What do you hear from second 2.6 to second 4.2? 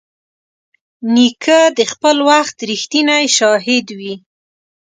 رښتینی شاهد وي.